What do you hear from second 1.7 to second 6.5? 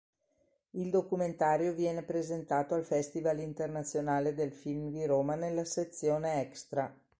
viene presentato al Festival internazionale del film di Roma nella sezione